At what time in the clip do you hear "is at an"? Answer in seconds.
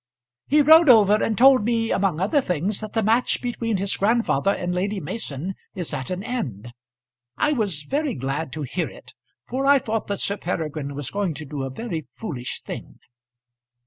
5.75-6.23